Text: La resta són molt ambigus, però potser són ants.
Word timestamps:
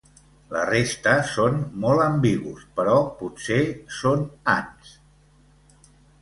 La 0.53 0.61
resta 0.69 1.11
són 1.33 1.59
molt 1.83 2.03
ambigus, 2.05 2.63
però 2.79 2.95
potser 3.19 3.61
són 3.99 4.25
ants. 4.55 4.97